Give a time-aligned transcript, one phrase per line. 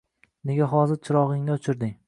[0.51, 1.97] —Nega hozir chirog‘ingni o‘chirding?